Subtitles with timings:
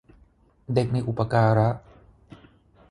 [0.73, 1.69] เด็กในอุปการะ